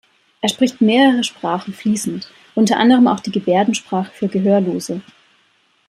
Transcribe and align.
Er 0.41 0.49
spricht 0.49 0.81
mehrere 0.81 1.23
Sprachen 1.23 1.75
fließend, 1.75 2.31
unter 2.55 2.77
anderem 2.77 3.07
auch 3.07 3.19
die 3.19 3.29
Gebärdensprache 3.29 4.09
für 4.11 4.29
Gehörlose. 4.29 5.03